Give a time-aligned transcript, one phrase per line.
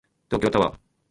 [0.29, 0.77] 東京タワー